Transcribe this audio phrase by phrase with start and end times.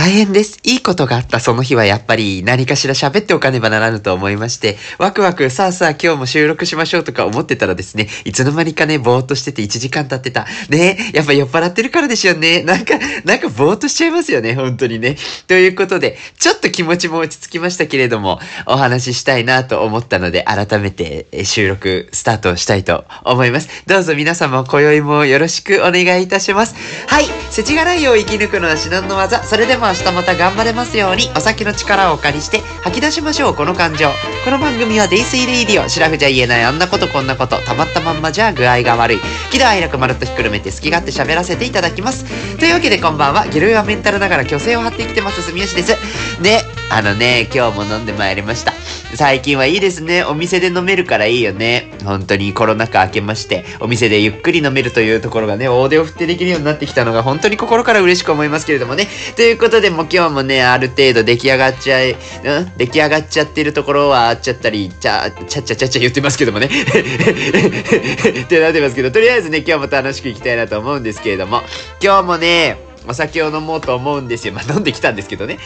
[0.00, 0.58] 大変です。
[0.64, 10.46] いいことがあったその日はやっぱり何かしら喋っておかねばならぬと思いまして、ワクワクさあさあ今日も収録しましょうとか思ってたらですね、いつの間にかね、ぼーっとしてて1時間経ってた。
[10.70, 12.62] ねやっぱ酔っ払ってるからでしょうね。
[12.62, 12.94] なんか、
[13.26, 15.18] なんかぼーっとしちゃいますよね、本当にね。
[15.46, 23.68] ということで、ちょっと気持ちも落ち着きましたけれども、お話ししたいなと思ったので、改めて収録スタートしたいと思います。
[23.86, 26.74] どうぞ皆様、今宵もよろしくお願いいたします。
[27.06, 29.44] はい、世知辛いを生き抜くのは至難の技。
[29.44, 34.08] それでも明日また頑張れますように、お酒の力をお借りして吐き出しましょう、この感情。
[34.44, 35.88] この番組はデイスイレイディオ。
[35.88, 39.18] シラフじゃ言えないあんなことこんなこと、たまったまんまじゃ具合が悪い。
[39.50, 42.24] 喜怒哀楽まるっとひっくるめて好き勝手喋らせていただきます。
[42.56, 45.96] というわけでこんばんは、ゲルはメンタルながら虚勢を張ってきてます、住吉です。
[46.40, 48.72] で、あのね、今日も飲んでまいりました。
[49.14, 50.22] 最近はいいですね。
[50.22, 51.90] お店で飲めるからいいよね。
[52.04, 59.08] 本当にコロナ禍明けまして、お店でゆっくり飲めるというところがね、大手を振ってできるようになってきたのが本当に心から嬉しく思いますけれどもね。
[59.34, 62.72] ということで、でも今日もね、ある程度出来上がっちゃい、うん？
[62.76, 66.66] 出来上がっちゃってるところはあっちゃったり、ちゃ、ちゃっちゃちゃちゃ言ってますけどもね。
[66.70, 71.62] ってなってますけど、とりあえずね、今日も楽しくいきたいなと思うんですけれども、
[72.02, 74.52] 今日もね、お酒を飲もうと思うんですよ。
[74.52, 75.58] まあ、飲んできたんですけどね。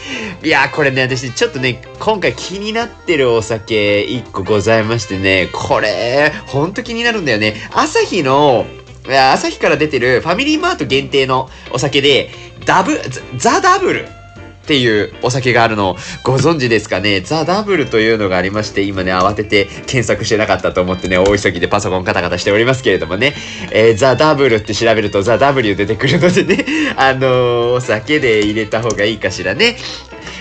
[0.43, 7.55] いや、これね、私、ちょっとね、今回気になってるお酒1個ございましてね、これ、ほんと気になるんだよね。
[7.73, 8.65] 朝日の、
[9.07, 12.31] いや朝日から出てるファミリーマート限定のお酒で、
[12.65, 12.99] ダブ、
[13.37, 14.24] ザ・ダブル。
[14.65, 17.21] っていうお酒があるのをご存知ですかね？
[17.21, 23.35] ザ・ダブルというのがありまして、今ね、慌てて検索してなかったと思ってね、大急ぎでパソコンカタカタしておりますけれどもね、
[23.71, 26.65] えーザ・ダブルって調べるとザ・ダブル出てくるのでね、
[26.97, 29.77] あのーお酒で入れた方がいいかしらね。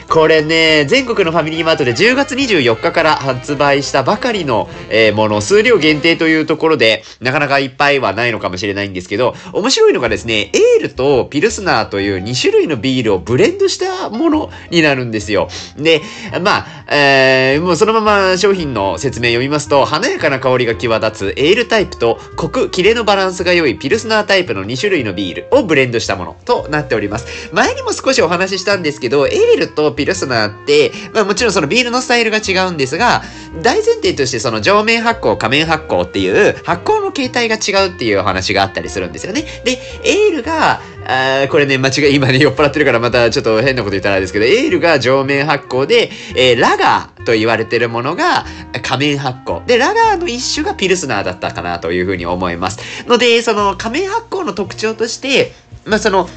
[0.09, 15.49] これね、全国のファミリーマートで10月24日から発売したばかりの、えーもの、数量限定というところで、なかなかいっぱいはないのかもしれないんですけど、面白いのがですね、エールとピルスナーという2種類のビールをブレンドしたものになるんですよ。
[15.77, 16.01] で、
[16.43, 27.51] まあ、えーもうそのまま商品の説明読みますと、華やかな香りが際立つエールタイプと、コク、キレのバランスが良いピルスナータイプの2種類のビールをブレンドしたものとなっております。
[27.53, 33.23] 前にも少しお話ししたんですけど、エールとピルスナーって、まあもちろんそのビールのスタイルが違うんですが、
[33.63, 39.45] 大前提としてその上面発酵、下面発酵っていう発酵の形態が違うっていうお話があったりするんですよね。
[39.65, 48.45] で、エールが、あーこれね、間違い、今ね、酔っ払ってるからまたちょっと変なこと言ったらあれですけど、エールが上面発酵で、えーラガーと言われてるものが
[48.83, 49.65] 下面発酵。
[49.65, 52.79] で、ラガーの一種がピルスナーだったかなというふうに思います。
[53.07, 55.53] ので、その下面発酵の特徴として、
[55.85, 56.29] まあその、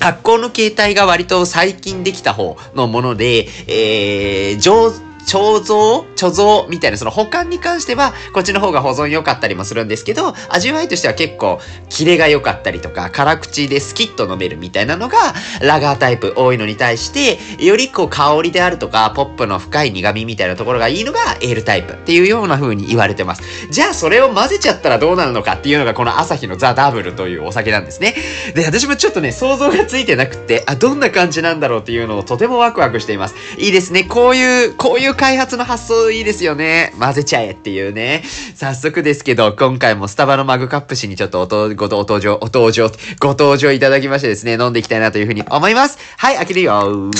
[0.00, 4.92] 発酵の形態が割と最近できた方のもので、えー、上、
[5.26, 15.18] 貯蔵貯蔵みたいな、その保管に関しては、こっちの方が保存良かったりもするんですけど、味わいとしては結構、キレが良かったりとか、辛口でスキッと飲めるみたいなのが、
[15.60, 23.42] ラガータイプ多いのに対して、よりこう香りであるとか、ポップの深い苦味みたいなところがいいのが、エールタイプっていうような風に言われてます。
[23.70, 28.14] じゃあ、それを混ぜちゃったらどうなるのかっていうのが、この朝日のザ・ダブルというお酒なんですね。
[28.54, 33.34] で、私もちょっとね、想像がついてなくて、あ、どんな感じなんだろうっていうのをとてもワクワクしています。
[33.58, 34.04] いいですね。
[34.04, 36.92] こういう、こういう開発の発想いいですよね。
[36.98, 38.22] 混ぜちゃえっていうね。
[38.54, 42.90] 早速ですけど、今回もスタバのマグカップ氏にちょっとおとごご登場、お登場、
[43.20, 45.98] ご登場いただきましてですね、飲んでいきたいなというふうに思います。
[46.16, 47.10] はい、開けるよ。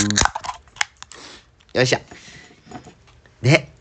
[1.75, 1.99] よいしょ。
[3.43, 3.73] ね。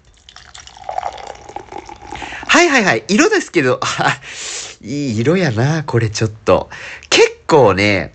[2.48, 3.04] はいはいはい。
[3.08, 4.20] 色ですけど、あ
[4.82, 6.70] いい色やな、これちょっと。
[7.10, 8.14] 結構ね、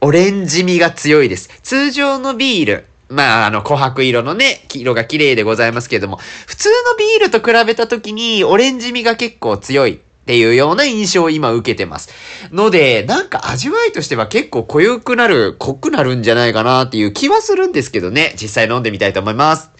[0.00, 1.50] オレンジ味が強いです。
[1.62, 2.86] 通常のビール。
[3.08, 12.10] まあ、あの、琥珀色のね、色が綺麗でございますけれども、普通のビールと比べたときに、オレンジ味が結構強いっていうような印象を今受けてます。
[12.50, 19.70] ので、なんか味わいとしては結構濃ゆくなる、濃くなるんじゃないかなっていう気はするんですけどね、実際飲んでみたいと思います。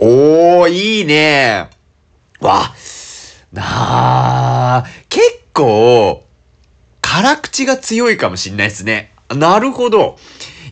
[0.00, 1.81] おー、いいね
[2.42, 2.74] わ、
[3.52, 5.22] なあ、結
[5.52, 6.24] 構、
[7.00, 9.12] 辛口が強いかもしんないですね。
[9.34, 10.16] なるほど。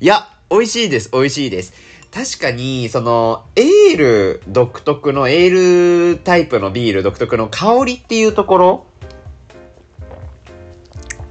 [0.01, 1.73] いや、美味しいです、美味しいです。
[2.11, 8.87] 確かに、その、エール独特の、エールタイプのビール独特の香りっていうところ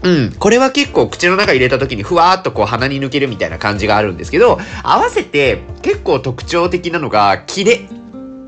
[0.04, 0.32] うん。
[0.32, 7.82] これは結構口の中入れた時にふわーっとこう鼻に抜けるみたいな感じがあるんですけど、合わせて結構特徴的なのが、キレ。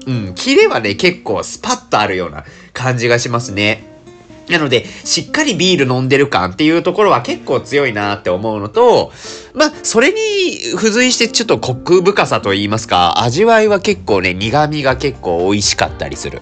[0.07, 0.33] うん。
[0.35, 3.91] キレはね、結構スパッとあるような感じがしますね。
[4.49, 9.11] なので、しっかりビール飲んでる感っていうところは結構強いなって思うのと、
[9.53, 16.41] まあ、それに付随してちょっとコク深さと言いますか、味わいは結構ね、苦味が結構美味しかったりする。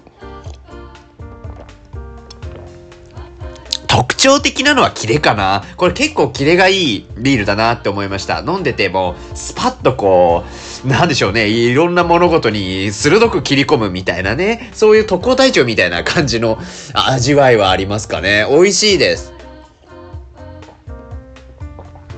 [3.90, 5.64] 特徴的なのはキレかな。
[5.76, 8.38] これ結構キレがいいビールだなって思いました。
[8.38, 10.44] 飲んでても、スパッとこ
[10.84, 16.56] う、なんでしょうね、いろんな物事に鋭く切り込むみたいなね、そういう特攻隊長みたいな感じの
[16.94, 18.46] 味わいはありますかね。
[18.48, 19.32] 美味しいです。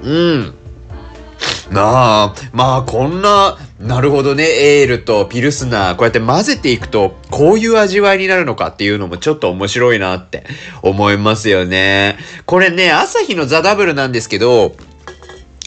[0.03, 0.55] うん。
[1.71, 4.45] なあ、まあこんな、なるほどね、
[4.81, 10.45] エールとピルスナー、こうやって混ぜていくと、こういう味わいになるのかっていうのもちょっと面白いなって
[10.83, 12.17] 思いますよね。
[12.47, 14.77] これね、朝日のザ・ダブルなんですけど、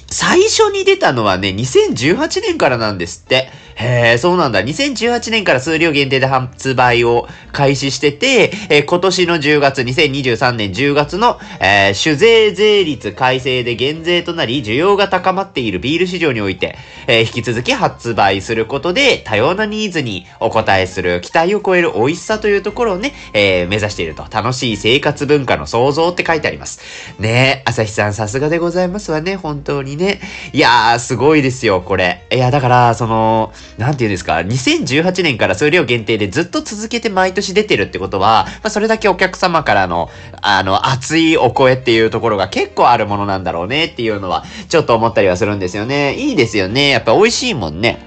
[0.10, 3.50] 最初に出たのはね、2018年からなんですって。
[3.76, 4.62] へえ、そうなんだ。
[4.62, 16.78] 2018年から数量限定で発売を開始してて、えー、今年の10月、2023年10月の、えー、酒税税率改正で減税となり、需要が高まっているビール市場において、
[17.08, 24.26] えー、引き続き発売することで、多様なニーズにお応えする期待を超える美味しさというところをね、え目指していると。
[24.32, 26.80] 楽しい生活文化の創造って書いてあります。
[27.20, 30.22] ねえ、朝日さんさすがでございますわね、本当にね。
[30.54, 32.24] いやー、すごいですよ、これ。
[32.32, 40.10] いや、だから、その、なんて言うんですか、2018年から数量限定でずっと続けて毎年出てるってことは、まあ、それだけお客様からの、
[40.42, 46.16] あの、熱いお声っていうところが結構あるものなんだろうねっていうのは、ちょっと思ったりはするんですよね。
[46.16, 46.90] いいですよね。
[46.90, 48.00] やっぱ美味しいもんね。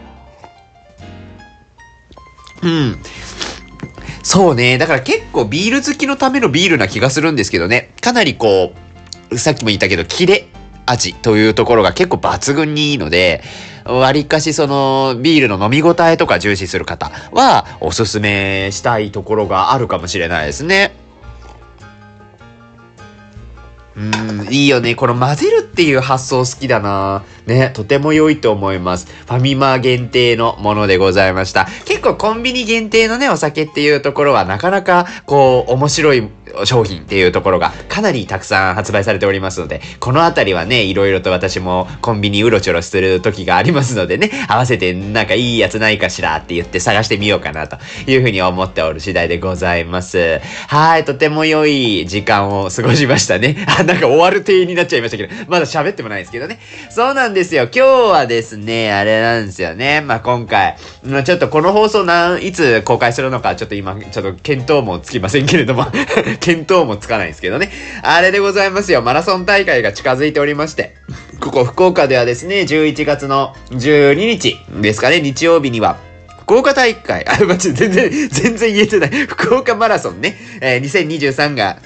[2.62, 2.98] うん。
[4.22, 4.78] そうね。
[4.78, 7.92] だから結構ビール好きのためのビールな気がするんですけどね。
[8.00, 8.74] かなりこ
[9.30, 10.48] う、さっきも言ったけど、キレ
[10.90, 13.42] 味というところが結構抜群にいいので、
[13.84, 20.94] 割かしそのビールの飲み応えとか重視する方はおすすめしたいところがあるかもしれないですね。
[23.96, 24.94] うん、いいよね。
[24.94, 27.24] この混ぜるっていう発想好きだな。
[27.48, 29.08] ね、とても良いと思います。
[29.26, 31.66] ファミマ限定のものでございました。
[31.86, 36.28] 結構コンビニ限定のね、お酒っていうところはなかなかこう面白い
[36.64, 50.40] 商品っていうところがかなりたくさん発売されておりますので、このあたりはね、いろいろと私もコンビニうろちょろする時がありますのでね、合わせてなんかいいやつないかしらって言って探してみようかなというふうに思っておる次第でございます。
[50.68, 53.64] はい、とても良い時間を過ごしましたね。
[53.78, 56.58] あ、なんか終わる定になっちゃいましたけど、まだ喋ってもないですけどね。
[56.90, 57.68] そうなんですですよ。
[57.72, 57.80] 今日
[58.10, 60.00] はですね、あれなんですよね。
[60.00, 60.76] まあ、今回、
[61.24, 65.86] ちょっとこの放送なん、いつ公開するのか、ちょっと今、ちょっと見当もつきませんけれども
[66.44, 67.70] 見当もつかないんですけどね。
[68.02, 69.02] あれでございますよ。
[69.02, 70.94] マラソン大会が近づいておりまして。
[71.38, 75.96] ここ福岡ではですね、11月の12日ですかね、日曜日には、
[76.40, 79.10] 福岡大会、あ、間違全然、全然言えてない。
[79.28, 81.78] 福岡マラソンね、えー、2023が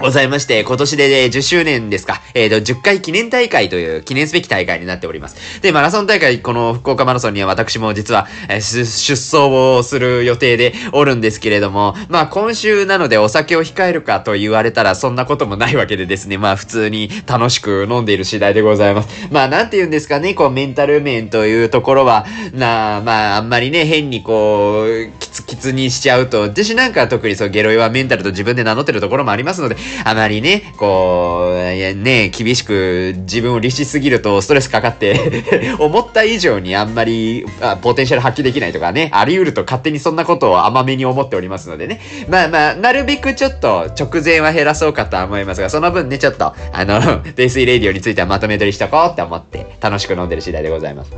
[0.00, 2.22] ございまして、今年で、ね、10周年ですか。
[2.34, 5.60] えっ、ー、と、10回記念大会という記念すべき大会になっております。
[5.60, 19.28] で、マラソン大会、この福岡マラソンには私も実は、えー、出走をする予定でおるんですけれども、まあ今週なのでお酒を控えるかと言われたらそんなこともないわけでですね、まあ普通に楽しく飲んでいる次第でございます。
[19.30, 35.18] まあなんて言うんですかね、こうメンタル面というところは、なあまああんまりね、変にこう、キツキツにしちゃうと、私なんか特にそうゲロイはメンタルと自分で名乗ってるところもありますので、あまりね、こう、ね、厳しく自分を律しすぎるとストレスかかって
[35.78, 37.46] 思った以上にあんまり
[37.82, 42.00] ポテンシャル発揮できないとかね、あり得ると勝手にそんなことを甘めに思っておりますのでね。
[42.28, 51.12] まあまあ、なるべくちょっと直前は減らそうかとは思いますが、その分ね、ちょっと、あの、 泥酔レディオについてはまとめ取りしとこうって思って楽しく飲んでる次第でございます。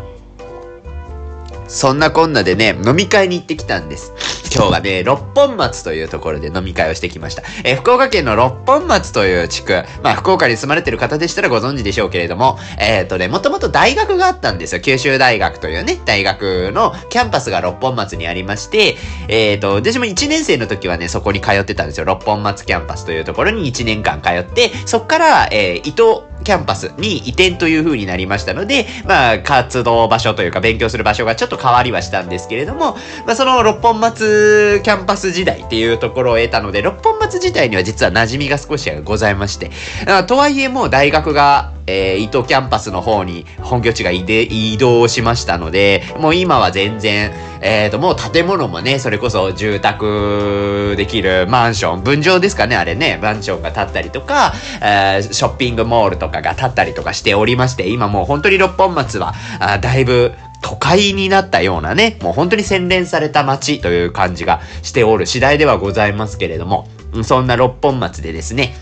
[1.69, 4.13] そんなこんなでね、飲み会に行ってきたんです。
[4.55, 7.43] 今日はね、六本松というところで飲み会をしてきました。
[7.65, 14.83] えー、福岡県の六本松という地区、まあ、福岡に住まれてる方でしたらご存知でしょうけれども、えっ、ー、とね、もともと大学があったんですよ。
[14.83, 22.05] 九州大学というね、大学のキャンパスが六本松にありまして、えっ、ー、と、私も1年生の時はね、そこに通ってたんですよ。
[22.05, 32.97] 六本松キャンパスというところに1年間通って、そっから、えー、伊都キャンパスに移転という風になりましたので、まあ、活動場所というか勉強する場所がちょっと変わりはしたんですけれども、
[33.27, 39.71] まあ、その六本松キャンパス時代っていうところを経たので、六本松自体には実は馴染みが少しはございまして、
[40.27, 66.89] とはいえもう大学がえー、伊都キャンパスの方に本拠地が移動しましたので、もう今は全然、えっ、ー、と、もう建物もね、それこそ住宅できるマンション、分譲ですかね、あれね、マンションが建ったりとか、えー、ショッピングモールとかが建ったりとかしておりまして、今もう本当に六本松は、あだいぶ都会になったようなね、もう本当に洗練された街という感じがしておる次第ではございますけれども、
[67.25, 68.75] そんな六本松でですね、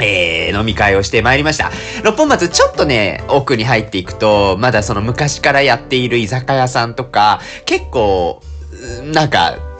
[0.00, 1.70] えー、飲み会をしてまいりました。
[2.02, 8.42] 六本松ちょっとね、奥に入っていくと、まだその昔からやっている居酒屋さんとか、結構、
[9.12, 9.73] なんか、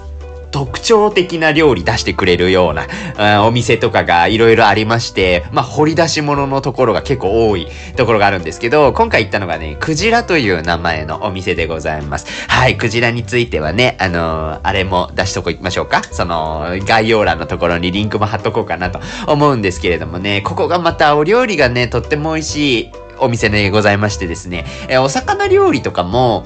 [0.54, 12.26] 特徴的な料理出してくれるような、お店とかがいろいろありまして、まあ、掘り出し物のところが結構多いところがあるんですけど、今回行ったのがね、クジラという名前のお店でございます。
[12.46, 16.02] はい、クジラについてはね、あのー、あれも出しとこいきましょうか。
[16.04, 26.44] その、概要欄のところにリンクも貼っとこうかなと思うんですけれどもね、ここがまたお料理がね、とっても美味しいお店でございましてですね、えお魚料理とかも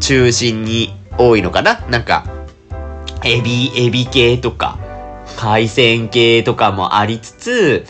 [0.00, 1.80] 中心に多いのかな？
[1.88, 2.24] なんか、
[3.24, 4.78] エビ、エビ系とか、
[5.36, 7.86] 海鮮系とかもありつつ、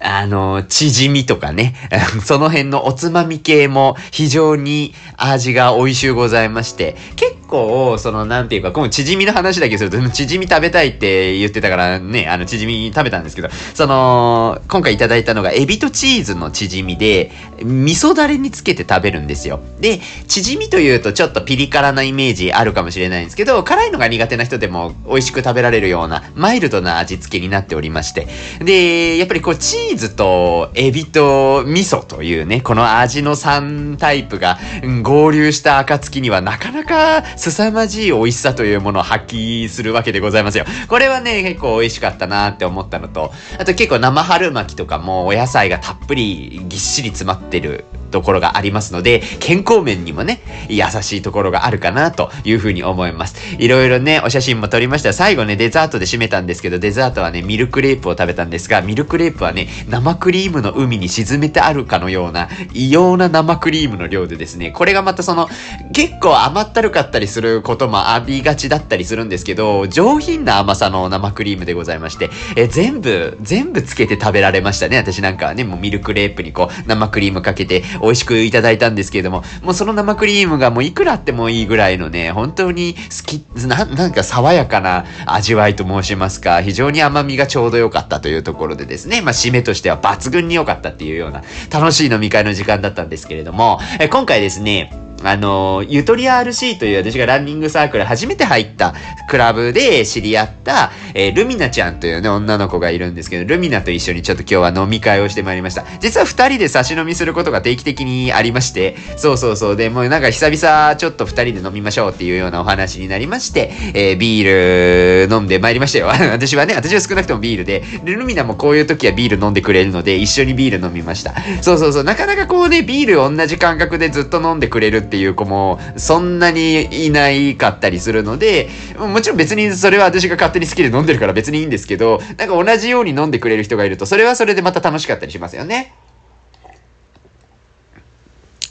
[0.00, 1.74] あの、チヂミとかね、
[2.24, 17.30] その辺のおつまみ系も非常に味が美味しゅうございまして、結構、その、なんていうか、このチヂミの話だけすると、チヂミ食べたいって言ってたからね、あの、チヂミ食べたんですけど、その、今回いただいたのが、エビとチーズのチヂミで、
[17.62, 19.60] 味噌だれにつけて食べるんですよ。
[19.80, 28.28] で、チヂミというとちょっとピリ辛なイメージあるかもしれないんですけど、辛いのが苦手な人でも美味しく食べられるような、マイルドな味付けになっておりまして、
[28.60, 34.58] で、やっぱりこう、チーズとエビと味噌というね、この味の3タイプが
[35.02, 40.64] 合流した暁にはなかなか凄まじい美味しさというものを発揮するわけでございますよ。
[40.88, 53.36] これはね、結構美味しかったなって思ったのと、あと結構生春巻きとかもお野菜がたっぷりぎっしり詰まってるところがありますので、健康面にもね、優しいところがあるかなというふうに思います。
[53.58, 55.12] いろいろね、お写真も撮りました。
[55.12, 65.48] 最後ね、デザートで締めたんですけど、デザートはね、ミルクレープを食べたんですが、ミルクレープはね、生クリームの海に沈めてあるかのような、異様な生クリームの量でですね、これがまたその、
[65.92, 74.96] 結構甘ったるかったりすることもありがちだったりするんですけど、上品な甘さの生クリームでございまして、え全部、全部つけて食べられましたね。
[74.96, 98.94] 私なんかはね、もうミルクレープにこう、生クリームかけて美味しくいただいたんですけれども、もうその生クリームがもういくらあってもいいぐらいのね、本当に好き、な、なんか爽やかな味わいと申しますか、非常に甘みがちょうど良かったというところでですね、まあ締めとしては抜群に良かったっていうような楽しい飲み会の時間だったんですけれども、え今回ですね、あの、ゆとり RC という私がランニングサークル初めて入った
[99.28, 105.84] クラブで知り合った、えー、ルミナちゃんというね、女の子がいるんですけど、ルミナと一緒にちょっと今日は飲み会をしてまいりました。
[106.00, 109.76] 実は二人で差し飲みすることが定期的にありまして、そうそうそう。
[109.76, 116.06] で、もうなんか久々ちょっと二人で飲みましょうっていうようなお話になりまして、えー、ビール飲んでまいりましたよ。
[116.30, 121.34] 私はね、私は少なくともビールで、ルミナもこういう時はビール飲んでくれるので、一緒にビール飲みました。
[121.62, 122.04] そうそうそう。
[122.04, 135.94] なかなかこうね、ビール同じ感覚でずっと飲んでくれるっていう子もそんなにいないかったりするので、もちろん別にそれは私が勝手に好きで飲んでるから別にいいんですけど、なんか同じように飲んでくれる人がいると、それはそれでまた楽しかったりしますよね。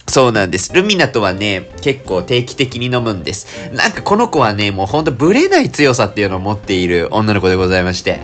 [0.08, 0.72] そうなんです。
[0.72, 3.72] ルミナとはね、結構定期的に飲むんです。
[3.74, 8.20] なんかこの子はね、もうほんとブレない強さっていうのを持っている女の子でございまして。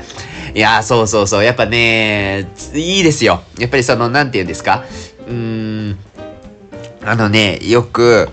[0.53, 1.44] いやー、そうそうそう。
[1.44, 3.44] やっぱね、いいですよ。
[3.58, 4.86] やっぱりその、なんて言うんですか？
[5.27, 5.98] うーん、
[7.03, 8.29] あのね、よく、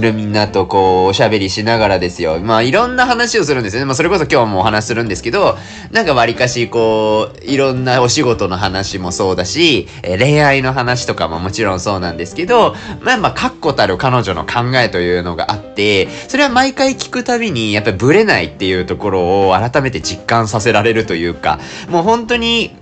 [0.00, 2.40] るみんなとこう、おしゃべりしながらですよ。
[2.40, 3.86] まあ、いろんな話をするんですよね。
[3.86, 5.58] まあ、それこそ今日もお話するんですけど、
[5.90, 22.76] なんか割かし、こう、いろんなお仕事の話もそうだし、え恋愛の話とかももちろんそうなんですけど、まあまあ、確固たる彼女の考えというのがあって、それは毎回聞くたびに、やっぱりブレないっていうところを改めて実感させられるというか、もう本当に、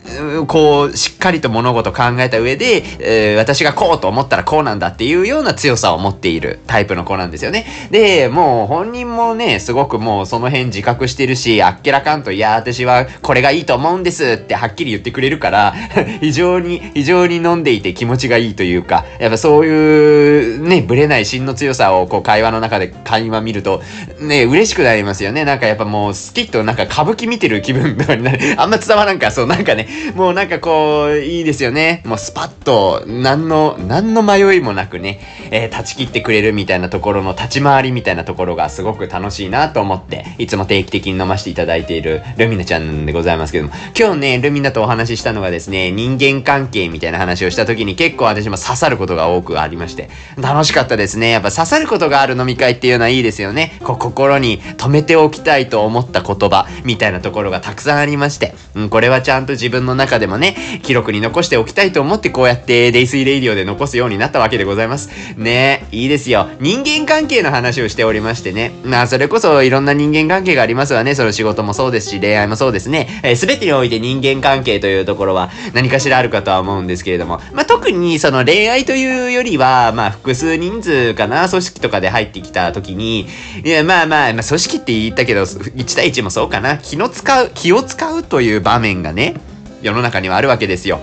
[0.47, 7.67] こう、しっかりと物事考えた上で、えー、私がこうと思ったらこうなんだっていうような強さを持っているタイプのの子なんですよね。
[7.91, 15.75] で、もう本人もね、すごくもうその辺自覚してるし、あっけらかんと、いや、私はこれがいいと思うんですってはっきり言ってくれるから、
[16.21, 23.83] 非常に、非常に飲んでいて気持ちがいいというか、やっぱそういうね、ぶれない芯の強さをこう会話の中で会話見ると、
[24.21, 25.45] ね、嬉しくなりますよね。
[25.45, 28.39] なんかやっぱもう好きとなんか歌舞伎見てる気分とかになる。
[28.59, 32.03] あんま伝わらんか、そうなんかね、もうなんかこう、いいですよね。
[32.05, 51.31] もうスパッと、何の、何の迷いもなくね、えー、断ち切ってくれるみたいなところの立ち回りみたいなところがすごく楽しいなと思って、いつも定期的に飲ませていただいているルミナちゃんでございますけども、今日ね、ルミナとお話ししたのがですね、人間関係みたいな話をした時に結構私も刺さることが多くありまして、楽しかったですね。
[51.31, 53.79] やっぱ刺さることがある飲み会っていうのはいいですよね。
[53.85, 65.11] こう心に留めておきたいと思った言葉みたいなところがたくさんありまして、うん、これはちゃんと自分の中でもね、記録に残しておきたいと思ってこうやってデイスイレイディオで残すようになったわけでございます。
[65.37, 66.49] ねいいですよ。
[66.61, 68.73] 人間関係の話をしておりましてね。
[68.85, 71.15] まあそれこそいろんな人間関係がありますわね。
[71.15, 73.21] その仕事もそうですし、恋愛もそうですね。
[73.23, 83.27] えー、全てにおいて人間関係というところは何かしらあるかとは思うんですけれども、まあ特にその恋愛というよりは、まあ複数人数かな、組織とかで入ってきた時に、
[83.65, 86.79] いやまあまあ、まあ、組織って言ったけど、1対1もそうかな。
[86.79, 89.35] 気の使う、気を使うという場面がね、
[89.83, 91.01] 世の中にはあるわけですよ。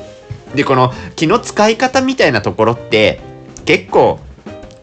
[0.55, 3.19] で、この気の使い方みたいなところって、
[3.65, 4.19] 結構、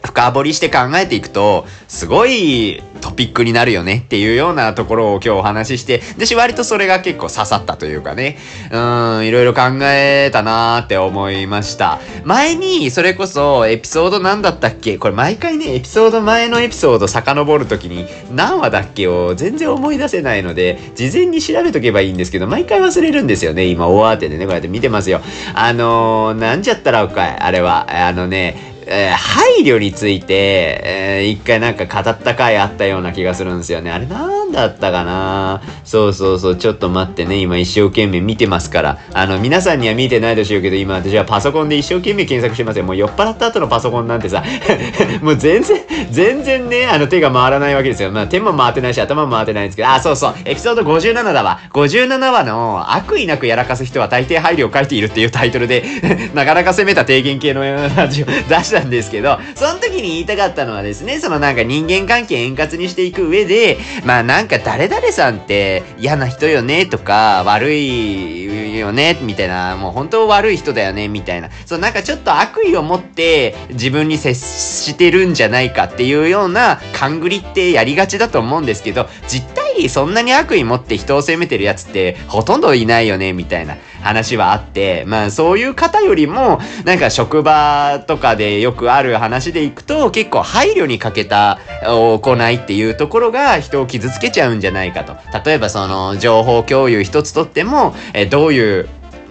[0.04, 8.38] 深掘りして考えていくと、すごいトピックになるよねっていうようなところを今日お話しして、でし、割とそれが結構刺さったというかね、
[8.70, 12.00] うん、いろいろ考えたなーって思いました。
[12.24, 14.98] 前に、それこそエピソード何だったっけ？
[14.98, 19.08] これ毎回ね、エピソード前のエピソード遡るときに何話だっけ？
[19.08, 23.64] を全然思い出せないので、事前に調べとけばいいんですけど、毎回忘れるんですよね。
[23.66, 25.20] 今、大当てでね、こうやって見てますよ。
[25.54, 27.86] あのー、なんじゃったらおかい、あれは。
[28.06, 33.90] あのね、えー、配慮について、えー、一回なんか語った回あったような気がするんですよね。
[33.90, 35.62] あれなんだったかな？
[35.84, 38.98] そうそうそう、ちょっと待ってね、今一生懸命見てますから。
[39.12, 42.84] あの、皆さんには見てないでしょうけど、今私はパソコンで一生懸命検索してますよ。
[42.84, 44.42] もう酔っ払った後のパソコンなんてさ、
[45.22, 48.10] もう全然、全然ね、あの手が回らないわけですよ。
[48.10, 51.60] まあ手も回ってないし、頭も回ってないんですけど、あ、そうそう、エピソード57だわ。
[51.72, 55.84] 57話の悪意なくやらかす人は大抵配慮を書いているっていうタイトルで
[56.34, 58.32] なかなか攻めた提言系のラジオ出
[58.64, 83.76] してしたんですけど、その時に言いたかったのはですね、そのなんか人間関係円滑にしていく上で、まあなんか誰々さんって嫌な人よねとか、悪いよねみたいな、もう本当悪い人だよねみたいな、そうなんかちょっと悪意を持って自分に接してるんじゃないかっていうような勘繰りってやりがちだと思うんですけど、実態そんなに悪意持って人を責めてるやつってほとんどいないよねみたいな。
[84.04, 95.16] 話はあって、まあそういう方よりも、なんか職場とかでよくある話でいくと、結構配慮に欠けた行いっていうところが人を傷つけちゃうんじゃないかと。
[95.44, 98.88] 例えばその情報共有一つとっても、えどういう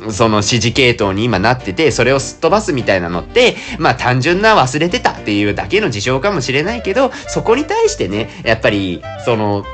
[0.10, 9.66] その指示系統に今なってて、それをすっ飛ばすみたいなのって、まあ単純な忘れてたっていうだけの事象かもしれないけど、そこに対してね、やっぱり、その、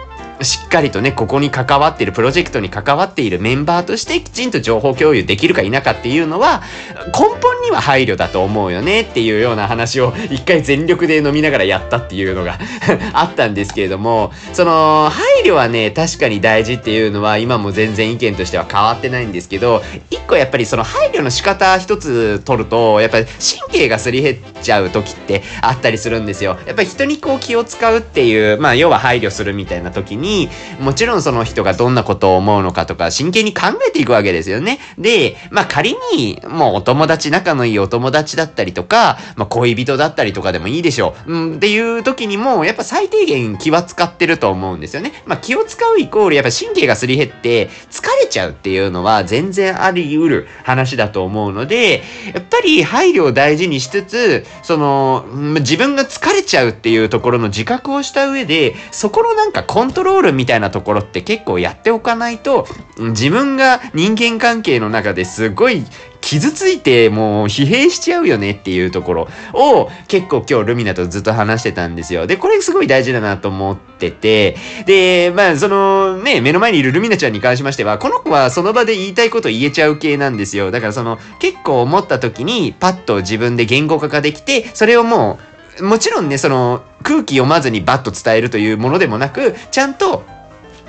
[0.41, 6.62] しっかりとね、ここに関わっている、プロジェクトに関わっているメンバーとしてきちんと情報共有できるか否かっていうのは、
[7.08, 12.58] 根本には配慮だと思うよねっていうような話を一回全力で飲みながらやったっていうのが
[13.13, 26.58] あったんですけれども、その、配慮はね、確かに大事っていうのは今も全然意見としては変わってないんですけど、一個やっぱりその配慮の仕方一つ取ると、やっぱり神経がすり減っちゃう時ってあったりするんですよ。
[26.65, 34.80] やっぱり人にこう気を使うっていう、まあ要は配慮するみたいな時に、に、もちろんその人がどんなことを思うのかとか、真剣に考えていくわけですよね。
[34.98, 41.34] で、まあ仮に、もうお友達、仲のいいお友達だったりとか、まあ恋人だったりとかでもいいでしょう。
[41.34, 45.12] うん、っていう時にも、やっぱ最低限気は使ってると思うんですよね。
[45.26, 55.26] まあ気を使うイコール、やっぱ神経がすり減って疲れちゃうっていうのは全然あり得る話だと思うので、やっぱり配慮を大事にしつつ、その、
[55.60, 65.84] 自分が疲れちゃうっていうところの自覚をした上で、そこのなんかコントロールールみたいなところって結構やっておかないと、自分が人間関係の中ですごい
[66.21, 72.27] 傷ついてもう疲弊しちゃうよねっていうところを結構今日ルミナとずっと話してたんですよ。
[72.27, 80.71] で、これすごい大事だなと思ってて、で、まあそのね、目の前にいるルミナちゃんに関しましては、この子はその場で言いたいこと言えちゃう系なんですよ。
[80.71, 85.48] だからその結構思った時にパッと自分で言語化ができて、それをもう
[85.82, 90.24] もちろんね、その空気読まずにバッと伝えるというものでもなく、ちゃんと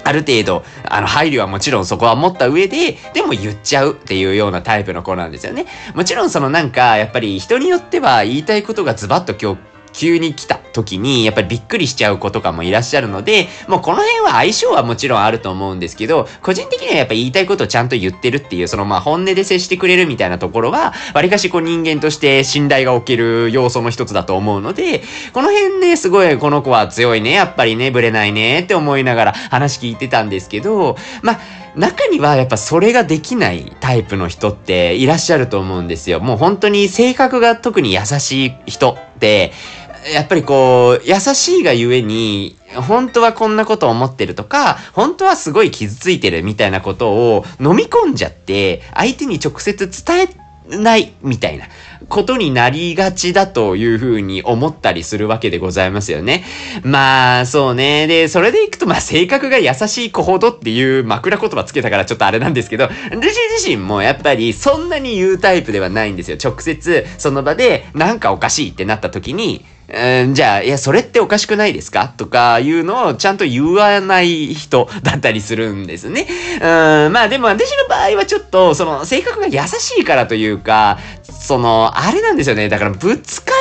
[0.05, 5.67] ある程度、あの、配慮はもちろんそこは持った上で、でも言っちゃうっていうようなタイプの子なんですよね。
[5.95, 31.41] もちろんそのなんか、やっぱり人によっては言いたいことがズバッと今日急に来た時に、やっぱりびっくりしちゃう子とかもいらっしゃるので、もうこの辺は相性はもちろんあると思うんですけど、個人的にはやっぱ言いたいことをちゃんと言ってるっていう、そのまあ本音で接してくれるみたいなところは、わりかしこう人間として信頼が起きる要素の一つだと思うので、この辺ね、すごいこの子は強いね、やっぱりね、ブレないねって思いながら 話聞いてたんですけど、まあ、
[31.77, 36.21] 中にはやっぱそれができないタイプの人っていらっしゃると思うんですよ。
[36.21, 39.53] もう本当に性格が特に優しい人って、
[40.13, 50.29] やっぱりこう、優しいがゆえに、本当はこんなこと思ってるとか、本当はすごい傷ついてるみたいなことを飲み込んじゃって、相手に直接伝
[50.71, 51.67] えないみたいな
[52.09, 56.45] ことになりがちだというふうに思ったりするわけでございますよね。
[56.83, 58.07] まあ、そうね。
[58.07, 66.37] で、それでいくと、まあ、性格が優しい子ほどっていう枕言葉つけたからちょっとあれなんですけど、私自身もやっぱりそんなに言うタイプではないんですよ。
[66.43, 72.13] 直接、その場でなんかおかしいってなった時に、うん、じゃあ、いや、それっておかしくないですか？
[72.17, 76.29] とかいうのをちゃんと言わない人だったりするんですね。
[76.57, 82.69] うん、まあでも私の場合はちょっと、その性格が優しいからというか、その、あれなんですよね。
[82.69, 83.53] だからぶつか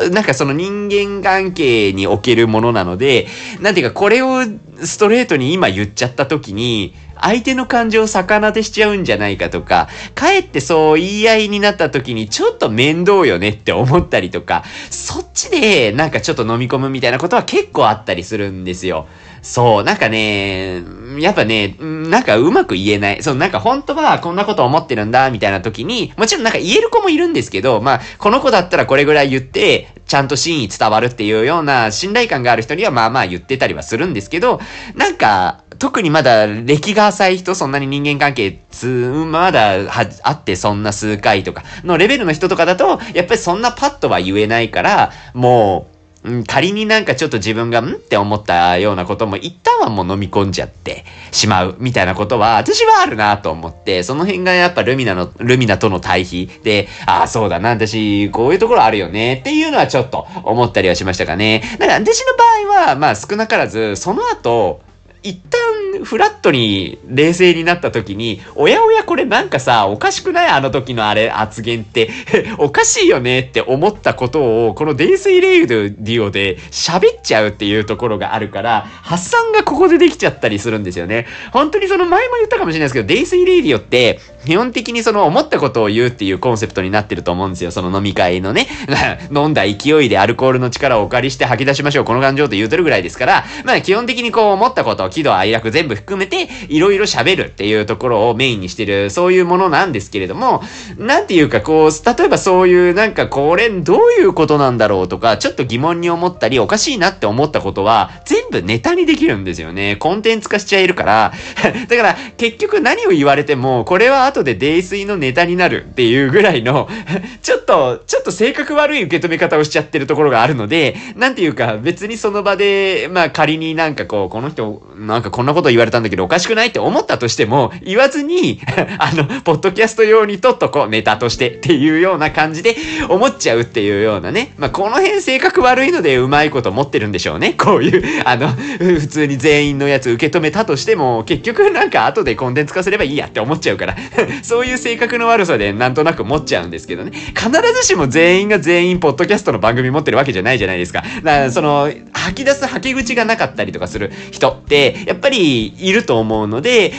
[0.00, 3.28] る、なんかその人間関係におけるものなので、
[3.60, 4.40] なんていうかこれを
[4.84, 19.06] ストレートに今言っちゃった時に、相手の感情を逆なでしちゃうんじゃないかとか、かえってそう言い合いになった時にちょっと面倒よねって思ったりとか、そっちでなんかちょっと飲み込むみたいなことは結構あったりするんですよ。
[19.42, 20.82] そう、なんかね、
[21.18, 23.22] やっぱね、なんかうまく言えない。
[23.22, 34.60] そう、なんか本当はこんなこと思ってるんだ、みたいな時に、もちろんなんか言える子もいるんですけど、まあ、この子だったらこれぐらい言って、ちゃんと真意伝わるっていうような信頼感がある人にはまあまあ言ってたりはするんですけど、
[34.94, 45.89] なんか、特にまだ歴が浅い人、そんなに人間関係つ、まだは、あってそんな数回とかのレベルの人とかだと、やっぱりそんなパッとは言えないから、もう、
[46.22, 61.62] うん、仮になんかちょっと自分がんって思ったようなことも一旦はもう飲み込んじゃってしまうみたいなことは私はあるなと思って、その辺がやっぱルミナの、ルミナとの対比で、ああ、そうだな、私こういうところあるよねっていうのはちょっと思ったりはしましたかね。
[61.78, 62.34] だから私の
[62.68, 64.82] 場合は、まあ少なからず、その後、
[65.22, 70.48] 一旦フラットに冷静になった時に、おやおやこれなんかさ、おかしくない？
[70.48, 72.10] あの時のあれ発言って
[72.58, 81.26] おかしいよねって思ったことを、この泥酔レイディオで喋っちゃうっていうところがあるから、発散がここでできちゃったりするんですよね。
[81.52, 87.70] 本当にその前も言ったかもしれないですけど、泥酔レイディオって、基本的にその思ったことを言うっていうコンセプトになってると思うんですよ。
[87.70, 88.68] その飲み会のね。
[89.34, 92.04] 飲んだ勢いでアルコールの力をお借りして吐き出しましょう。
[92.06, 100.62] この感情と言うてるぐらいですから、まあ基本的にこう思ったこと、喜怒哀楽全部含めて、いろいろ喋るっていうところをメインにしてる、そういうものなんですけれども、
[100.96, 109.96] なんていうかこう、例えばそういうなんかこれどういうことなんだろうとか、ちょっと疑問に思ったり、おかしいなって思ったことは、全部ネタにできるんですよね。
[109.96, 111.32] コンテンツ化しちゃえるから、
[111.88, 116.88] だから結局何を言われても、これは後で泥酔のネタになるっていうぐらいの
[117.42, 128.60] ちょっと、ちょっと性格悪い受け止め方をしちゃってるところがあるので、なんていうか別にその場で、まあ仮になんかこう、この人、なんかこんなこと言われたんだけどおかしくないって思ったとしても、言わずに
[128.98, 132.76] あの、ポッドキャスト用にとっとこう、ネタとしてっていうような感じで
[133.08, 134.52] 思っちゃうっていうようなね。
[134.58, 137.54] まあこの辺性格悪いのでうまいこと持ってるんでしょうね。
[137.56, 143.96] こういう、あの、普通に全員のやつ受け止めたとしても、結局なんか後でコンテンツ化すればいいやって思っちゃうから
[144.42, 147.12] そういう性格の悪さでなんとなく持っちゃうんですけどね。
[147.34, 151.02] 必ずしも全員が全員ポッドキャストの番組持ってるわけじゃないじゃないですか。
[151.22, 156.92] だからその、吐き出す吐き口がなかったりとかする人って、やっぱりいると思うので、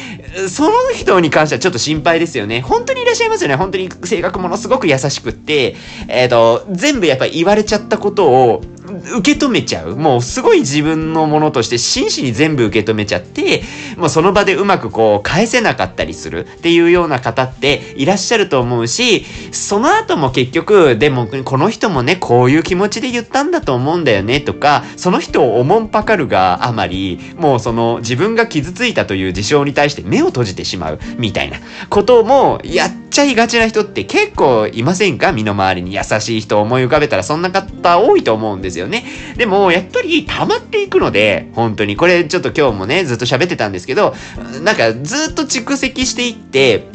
[0.50, 2.62] その人に関してはちょっと心配ですよね。
[2.62, 3.56] 本当にいらっしゃいますよね。
[3.56, 5.76] 本当に性格ものすごく優しくって、
[6.08, 8.62] えっ、ー、と、全部やっぱり言われちゃったことを、
[9.00, 9.96] 受け止めちゃう。
[9.96, 13.64] もうすごい自分のものとして真摯に全部受け止めちゃって、
[13.98, 31.58] もうその場でうまくこう返せなかったりするっていうような方っていらっしゃると思うし、その後も結局、でもこの人もね、こういう気持ちで言ったんだと思うんだよねとか、その人をおもんぱかるがあまり、もうその自分が傷ついたという事象に対して目を閉じてしまうみたいな。
[31.90, 35.32] こともやっちゃいがちな人って結構いませんか？
[35.32, 38.81] 身の回りに優しい人を思い浮かべたらそんな方多いと思うんですよ。
[38.82, 39.06] よね。
[39.38, 41.96] でも、やっぱり溜まっていくので、本当に。
[41.96, 44.16] これちょっと今日もね、ずっと喋ってたんですけど、
[44.64, 46.88] なんかずっと蓄積していって、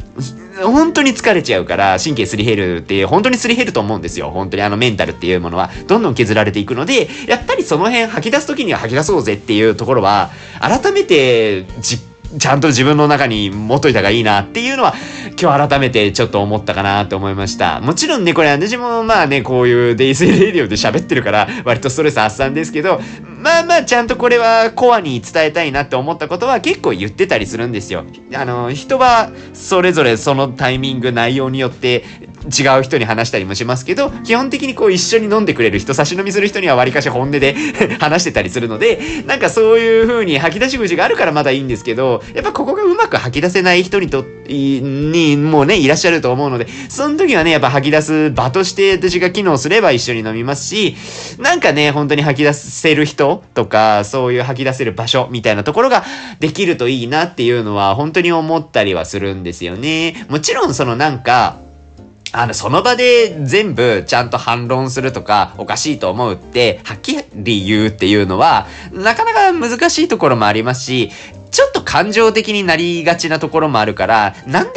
[0.63, 4.31] 本当に疲れちゃうから神経すり減るって本当にすり減ると思うんですよ。
[4.31, 12.06] 本当にあのメンタルっていうものはどんどん削られていくので、やっぱりその辺吐き出す時には吐き出そうぜっていうところは改めて実
[12.39, 14.93] ちゃんと自分の中に持っといた方がいいなっていうのは
[15.39, 17.79] 今日改めてちょっと思ったかなと思いました。
[17.79, 28.03] もちろんね、これ私もまあね、こういうデイスレディオで喋ってるから割とストレス発散ですけど、まあまあちゃんとこれはコアに伝えたいなって思ったことは結構言ってたりするんですよ。
[28.33, 32.03] あの、人はそれぞれそのタイミング、内容によって
[32.47, 37.55] 違う人に話したりもしますけど、基本的にこう一緒に飲んでくれる人、差し飲みする人にはわりかし本音で
[37.99, 50.95] 話してたりするので、なんかそういう風に吐き出し口があるからまだいいんですけど、やっぱここがうまく吐き出せない人にと、にもうね、いらっしゃると思うので、その時はね、やっぱ吐き出す場として私が機能すれば一緒に飲みますし、
[51.39, 56.03] なんかね、本当に吐き出せる人とか、そういう吐き出せる場所みたいなところが
[56.39, 60.25] できるといいなっていうのは本当に思ったりはするんですよね。
[60.29, 61.66] もちろんそのなんか、
[62.37, 71.09] あの、その場で全部ちゃんと反論するとか、おかしいと思うって、はっきり言うっていうのは、なかなか難しいところもありますし、
[71.51, 74.71] ちょっと感情的になりがちなところもあるから、何で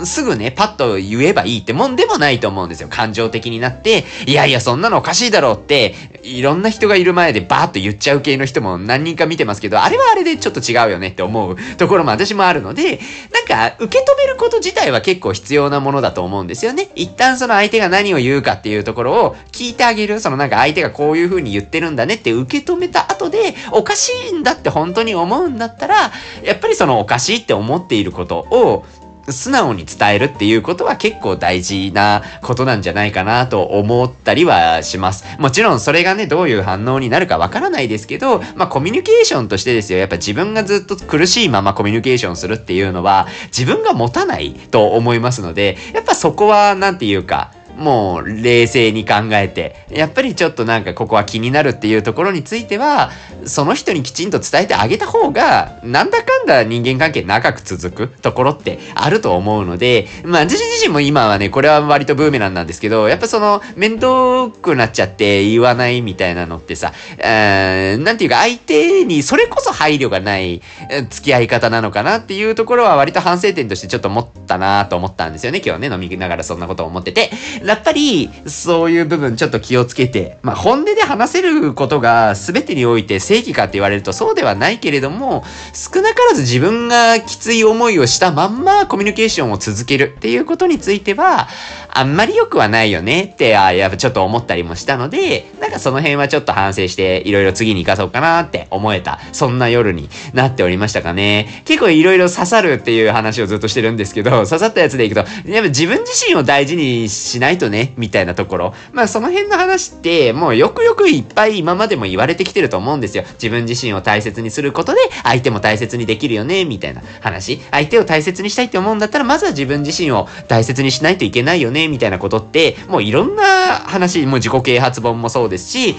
[0.00, 2.88] もすぐね、パッと言えばいいってもんでもないと思うんですよ。
[2.88, 13.00] 感情的になって、いやいや、そんなのおかしいだろうって、いろんな人がいる前でバーッと言っちゃう系の人も何人か見てますけど、あれはあれでちょっと違うよねって思うところも私もあるので、
[13.32, 16.88] なんか、受け止めること自体は結構必要なものだと思うんですよね。
[16.94, 20.20] 一旦その相手が何を言うかっていうところを聞いてあげる。
[20.20, 28.84] そのなんか相手がこういう風に言ってるんだねって受け止めた後で、おかしいんだって本当に思うんだってたら、やっぱりそのおかしいって思っていることを
[29.30, 35.24] 素直に伝えるっていうことは結構大事なことなんじゃないかなと思ったりはします。
[35.38, 39.98] もちろんそれがね、どういう反応になるかわからないですけど、まあコミュニケーションとしてですよ。
[39.98, 53.10] やっぱ自分がずっと苦しいままコミュニケーションするっていうのは自分が持たないと思いますので、やっぱそこはなんていうか、もう冷静に考えて、やっぱりちょっとなんかここは気になるっていうところについては、
[53.44, 70.62] その人にきちんと伝えてあげた方が、なんだかんだ人間関係長く続くところってあると思うので、まあ自身自身も今はね、これは割とブーメランなんですけど、やっぱその面倒くなっちゃって言わないみたいなのってさ、えー、なんていうか相手にそれこそ配慮がない
[71.10, 77.30] 付き合い方なのかなっていうところは割と反省点としてちょっと思ったなと思ったんですよね、今日ね、飲みながらそんなことを思ってて。
[77.64, 91.48] やっぱり、そういう部分ちょっと気をつけて、まあ、本音で話せることが全てにおいて正義かって言われるとそうではないけれども、少なからず自分がきつい思いをしたまんまコミュニケーションを続けるっていうことについては、
[91.96, 101.62] あんまり良くはないよねって、あやっぱちょっと思ったりもしたので、なんかその辺はちょっと反省して、いろいろ次に活かそうかなって思えた、そんな夜になっておりましたかね。
[101.64, 108.74] 結構いろいろ刺さるっていう話をずっとしてるんですけど、刺さったやつでいくと、やっぱ自分自身を大事にしないとね、みたいなところ。
[108.92, 113.24] まあその辺の話って、もうよくよくいっぱい今までも言われてきてると思うんですよ。
[113.34, 117.60] 自分自身を大切にすることで、相手も大切にできるよね、みたいな話。
[117.70, 125.96] 相手を大切にしたいって思うんだったら、まずは自分自身を大切にしないといけないよね、みたいなことって、もういろんな話、もう自己啓発本もそうですし、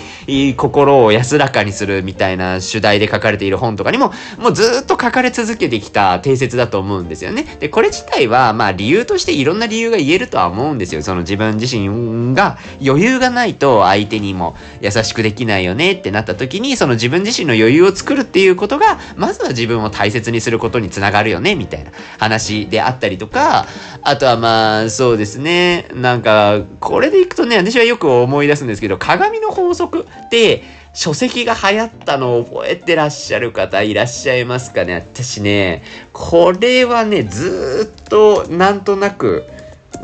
[0.57, 7.45] 心を安らかにするみたいな主題で書かれている本とかにも、もうずっと書かれ続けてきた定説だと思うんですよね。
[7.59, 11.03] で、これ自体は、まあ理由としていろんな理由が言えるとは思うんですよ。
[11.03, 23.67] その自分自身が余裕がないと相手にも優しくできないよねってなった時に、その自分自身の余裕を作るっていうことが、まずは自分を大切にすることにつながるよね、みたいな話であったりとか、
[24.01, 25.87] あとはまあ、そうですね。
[25.93, 30.63] なんか、これでいくとね、私はよく思い出すんですけど、鏡の法則って、
[30.95, 39.45] 書籍が流行ったのを覚えてらっしゃる方いらっしゃいますかね私ね、これはね、ずっとなんとなく、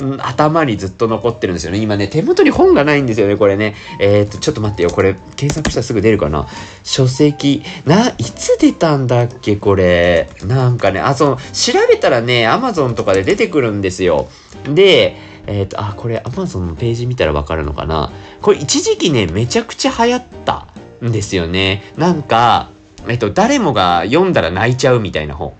[0.04, 1.80] ん頭にずっと残ってるんですよね。
[1.80, 3.76] 今ね、手元に本がないんですよね、これね。
[4.00, 4.90] えー、っと、ちょっと待ってよ。
[4.90, 6.48] これ、検索したらすぐ出るかな？
[6.84, 7.64] 書籍。
[7.86, 10.30] な、いつ出たんだっけ、これ。
[10.46, 14.28] なんかね、あ、その、調べたらね、アマゾンとかで出てくるんですよ。
[14.74, 18.12] で、えっ、と、あ、これ、アマゾンのページ見たらわかるのかな？
[18.42, 20.68] これ、一時期ね、めちゃくちゃ流行った
[21.04, 21.84] んですよね。
[21.98, 22.70] なんか、
[23.08, 25.54] えっと、誰もが読んだら泣いちゃうみたいな本。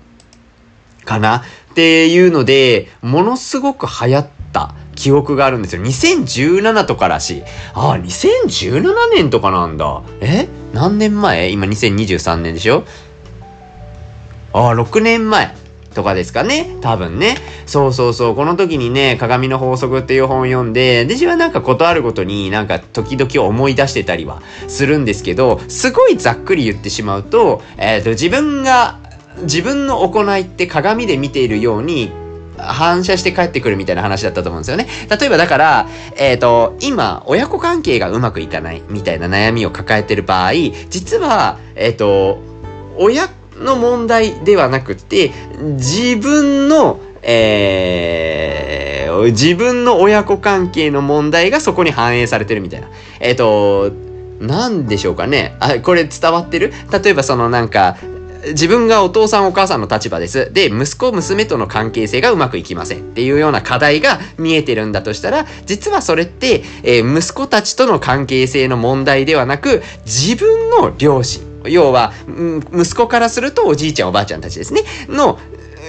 [1.04, 1.42] かな？
[1.72, 5.82] っていうので、ものすごく流行った記憶があるんですよ。
[5.82, 7.42] 2017とからしい。
[7.72, 10.02] ああ、2017年とかなんだ。
[10.20, 10.48] え？
[10.74, 11.50] 何年前？
[11.50, 12.84] 今2023年でしょ？
[14.52, 15.54] ああ、6年前。
[15.94, 17.36] とかですかね多分ね。
[17.66, 18.34] そうそうそう。
[18.34, 29.00] この時にね、鏡の法則っていう本を読んで、私はなんかことあるごとになんか時々思い出してたりはするんですけど、すごいざっくり言ってしまうと、えっ、ー、と、自分が
[29.42, 32.12] 自分の行いって鏡で見ているように
[32.58, 34.86] 反射して帰ってくるみたいな話だったと思うんですよね。
[35.08, 40.52] 例えばだから、えっ、ー、と、今、親子関係がうまくいかないみたいな悩みを抱えてる場合、
[40.88, 42.38] 実は、えっ、ー、と、
[42.98, 52.88] 親の問題ではなくて、自分の、えー、自分の親子関係の問題がそこに反映されてるみたいな。
[53.20, 53.92] えっ、ー、と、
[54.40, 55.54] なんでしょうかね。
[55.60, 56.72] あ、これ伝わってる？
[56.90, 57.96] 例えばそのなんか、
[58.48, 60.52] 自分がお父さんお母さんの立場です。
[60.52, 62.98] で、息子娘との関係性がうまくいきません。
[62.98, 72.12] っていうような課題が見えてるんだとしたら、実はそれって、えー、息子たちとの関係性の問題ではなく、自分の両親、要は、
[72.74, 75.38] 息子からするとおじいちゃんおばあちゃんたちですね、の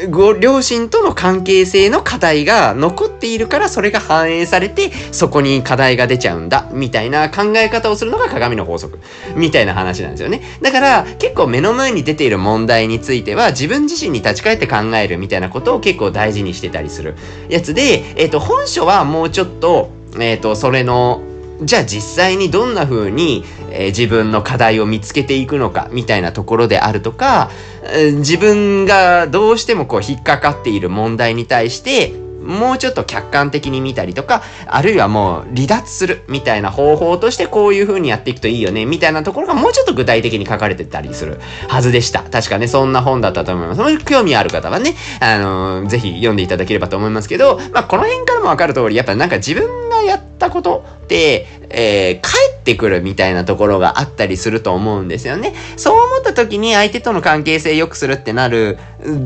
[0.10, 9.00] ご両親との関係性の課題が残っているからそれが反映されてそこに課題が出ちゃうんだみたいな考え方をするのが鏡の法則。
[9.36, 10.42] みたいな話なんですよね。
[10.62, 17.16] だから結構目の前に出ている問題については自分自身に立ち返って考えるみたいなことを結構大事にしてたりする。
[17.50, 19.90] やつで、えっ、ー、と本書はもうちょっと
[20.20, 21.22] えっ、ー、とそれの
[21.66, 27.50] じゃあ実際にどんな風に、えー、自分の課題を見つけていくのかみたいなところであるとか、
[27.84, 42.22] えー、自分がどうしてもこう引っかかっている問題に対してもうちょっと客観的に見たりとか、あるいはもう離脱するみたいな方法としてこういう風にやっていくといいよね、みたいなところがもうちょっと具体的に書かれてたりするはずでした。
[42.22, 43.82] 確かね、そんな本だったと思います。
[43.82, 52.30] もし興味ある方はね、あのー、ぜひ読んでいただければと思いますけど、まあ、この辺からもわかる通り、やっぱなんか自分がやってたことって、えー、帰
[52.60, 55.54] ってくるみたいなところがあったりすると思うんですよね。
[55.78, 58.78] そう思った時に相手との関係性良くするってなる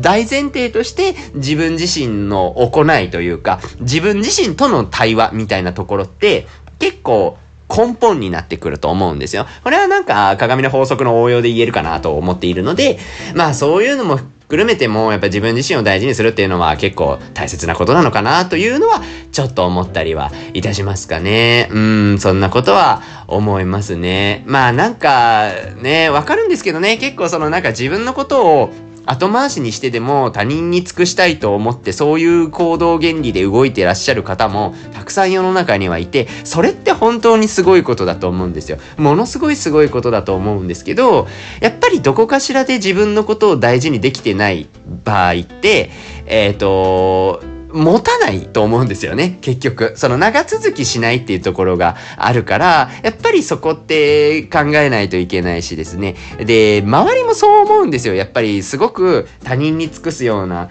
[0.02, 6.48] 大前提として自分自身の行いというか、自分自身との対話みたいなところって
[6.80, 7.38] 結構
[7.70, 9.46] 根本になってくると思うんですよ。
[9.64, 13.00] これはなんか鏡の法則の応用で言えるかなと思っているので、
[13.36, 21.68] まあそういうのもくるめてもやっぱ自分自身を大事にするっていうのは結構大切なことなのかなというのはちょっと思ったりはいたしますかね。
[21.72, 24.44] うん、そんなことは思いますね。
[24.46, 28.74] まあなんかね、わかるんですけどね、結構そのなんか自分のことを
[29.08, 38.78] 後回しにしてでも他人に尽くしたいと思ってそういう行動原理で動いてらっしゃる方もたくさん世の中にはいてそれって本当にすごいことだと思うんですよ。
[38.98, 41.28] ものすごいすごいことだと思うんですけど
[41.62, 44.68] やっぱりどこかしらで自分のことを大事にできてない
[45.04, 45.90] 場合って
[46.26, 49.94] えっ、ー、と持たないと思うんですよね、結局。
[49.96, 56.16] その長続きしないっていうところがあるから、やっぱりそこって考えないといけないしですね。
[56.40, 58.16] で、周りもそう思うんですよ。
[58.16, 60.70] やっぱりすごく他人に尽くすような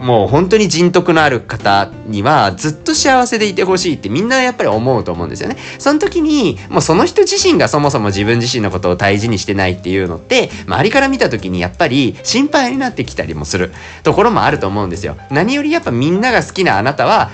[0.00, 5.56] もう本当に人徳のある方にはずっと幸せでいてほしいってみんなやっぱり思うと思うんですよね。
[5.78, 13.72] その時にもうその人自身がそもそも自分自身のことを大事にしてないっていうのって周りから見た時にやっぱり心配になってきたりもする
[14.02, 15.16] ところもあると思うんですよ。
[15.30, 17.30] 何よりやっぱみんなが好きなあなたは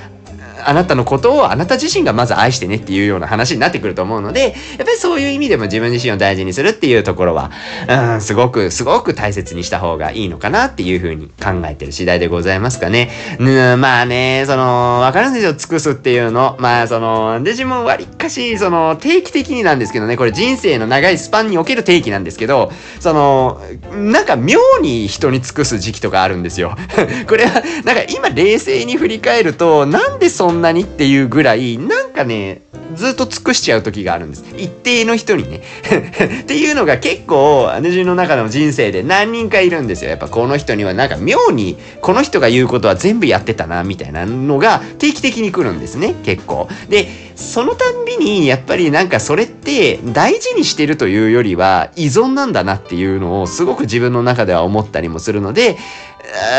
[0.64, 7.50] あなたのことをあなた自身がまず愛してねっていうような話になってくると思うので、やっぱりそういう意味でも自分自身を大事にするっていうところは、
[7.88, 13.10] うん、すごく、すごく大切にした方がいいのかなっていうふうに考えてる次第でございますかね。
[13.38, 13.44] う
[13.76, 16.56] ん、まあね、その、わかるんですよ、尽くすっていうの。
[16.58, 23.60] まあ、その、デジモン割かし、その、定期的になんですけどね、これ人生の長いスパンにおける定期なんですけど、その、
[23.94, 26.76] なんか妙に人に尽くす時期とかあるんですよ。
[27.28, 32.62] これは、なんか今冷静に振り返ると、なんでそんなにっていうぐらい、なんかね、
[32.94, 34.44] ずっと尽くしちゃう時があるんです。
[34.56, 35.62] 一定の人にね。
[36.42, 40.10] っていうのが結構、姉父の中の人生で何人かいるんですよ。
[40.10, 46.68] やっぱこの人にはなんか妙に、この人が言うことは全部やってたな、みたいなのが定期的に来るんですね、結構。
[46.88, 55.76] で、そのたんびに、やっぱりなんかそれって大事にしてるというよりは依存なんだなっていうのをすごく自分の中では思ったりもするので、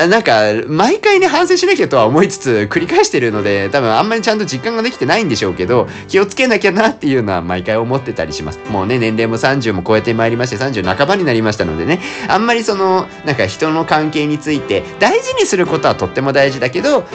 [0.10, 8.60] なんか、毎回ね、反省しなきゃとは思いつつ、繰り返してるので、多分あんまりちゃんと実感ができてないんでしょうけど、気をつけなきゃなっていうのは毎回思ってたりします。
[8.70, 17.06] もうね、年齢も30も超えてまいりまして、30半ばになりましたのでね、あんまりその、なんか人の関係について、大事にすることはとっても大事だけど、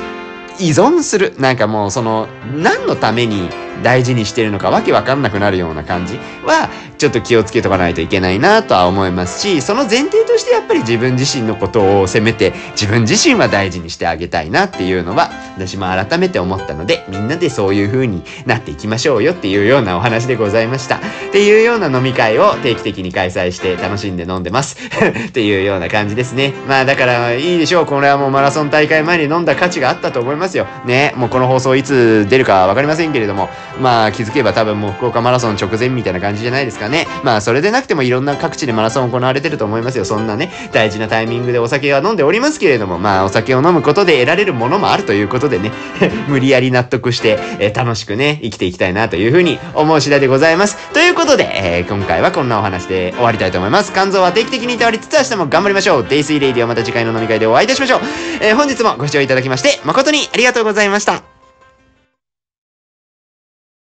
[0.59, 1.35] 依存する。
[1.39, 3.49] なんかもうその、何のために
[3.83, 20.97] 大事にしてるのかわけわかんなくなるような感じは、ちょっと気をつけとかないといけないなとは思いますし、その前提としてやっぱり自分自身のことをせめて自分自身は大事にしてあげたいなっていうのは、私も改めて思ったので、みんなでそういう風になっていきましょうよっていうようなお話でございました。
[20.97, 21.01] っ
[21.33, 24.77] ていうような飲み会を定期的に開催して楽しんで飲んでます。
[25.29, 26.55] っていうような感じですね。
[26.69, 27.87] まあだからいいでしょう。
[27.87, 30.67] これはもうマラソン大会前に飲んだ価値があったと思いますよ。
[30.87, 31.13] ね。
[31.17, 37.07] もうこの放送いつ出るかわかりませんけれども、まあ気づけば多分もう福岡マラソン直前みたいな感じじゃないですかね。
[37.23, 40.05] まあそれでなくてもいろんな各地でマラソン行われてると思いますよ。
[40.05, 45.73] そんなね、大事なタイミングでお酒は飲んでおりますけれども、まあお酒を飲むことで得られるものもあるということでね、
[46.29, 50.77] 無理やり納得して、えー、楽しくね、生きていきたいなというふうに思う次第でございます。
[50.93, 53.93] ということで、えー、今回はこんなお話で終わりたいと思います。
[53.93, 56.07] 肝臓は定期的にいたわりつつ明日も頑張りましょう。
[56.09, 58.01] デイスイレイディオまた次回の飲み会でお会いいたしましょう。
[58.41, 61.34] えー、本日もご視聴いただきまして誠にありがとうございました。